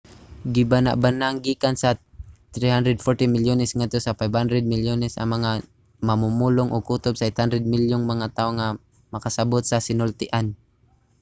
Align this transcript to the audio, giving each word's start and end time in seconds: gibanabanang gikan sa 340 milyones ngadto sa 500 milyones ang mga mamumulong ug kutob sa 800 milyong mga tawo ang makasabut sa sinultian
gibanabanang 0.53 1.35
gikan 1.45 1.75
sa 1.83 1.89
340 2.57 3.35
milyones 3.35 3.71
ngadto 3.77 3.99
sa 4.01 4.15
500 4.21 4.71
milyones 4.73 5.13
ang 5.15 5.29
mga 5.35 5.51
mamumulong 6.07 6.69
ug 6.75 6.85
kutob 6.89 7.13
sa 7.17 7.27
800 7.29 7.71
milyong 7.73 8.03
mga 8.11 8.27
tawo 8.37 8.51
ang 8.53 8.79
makasabut 9.13 9.63
sa 9.65 9.83
sinultian 9.87 10.45